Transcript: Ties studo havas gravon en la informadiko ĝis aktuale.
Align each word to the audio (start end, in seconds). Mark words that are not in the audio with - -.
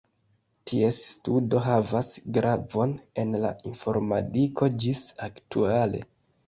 Ties 0.69 1.01
studo 1.09 1.59
havas 1.65 2.09
gravon 2.39 2.97
en 3.25 3.39
la 3.45 3.55
informadiko 3.75 4.75
ĝis 4.87 5.09
aktuale. 5.31 6.07